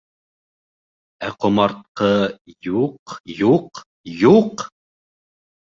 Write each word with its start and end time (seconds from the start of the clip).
Ә 1.27 1.29
ҡомартҡы 1.43 2.09
-юҡ, 2.71 3.15
юҡ, 3.43 3.85
юҡ! 4.23 4.69